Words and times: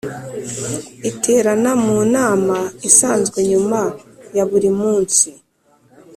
Iterana 1.09 1.71
mu 1.83 1.97
nama 2.15 2.57
isanzwe 2.89 3.37
nyuma 3.49 3.79
ya 4.35 4.43
buri 4.49 4.69
munsi 4.79 5.27